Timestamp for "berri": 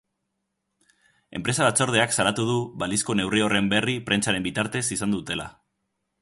3.75-3.95